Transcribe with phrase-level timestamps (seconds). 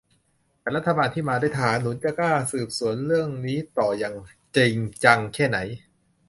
[0.59, 4.15] แต่รัฐบาลที่มาด้วยทหารหนุน จะกล้าสืบสวนเรื่องนี้ต่ออย่าง
[4.55, 5.57] จริงจังแค่ไหน